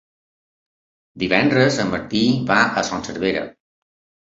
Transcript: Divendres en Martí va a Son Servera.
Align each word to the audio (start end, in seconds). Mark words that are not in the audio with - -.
Divendres 1.25 1.77
en 1.85 1.93
Martí 1.93 2.23
va 2.55 2.59
a 2.71 2.85
Son 2.91 3.07
Servera. 3.11 3.47